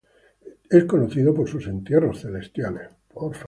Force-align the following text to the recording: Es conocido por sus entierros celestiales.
Es 0.71 0.85
conocido 0.85 1.31
por 1.31 1.47
sus 1.47 1.67
entierros 1.67 2.21
celestiales. 2.21 2.89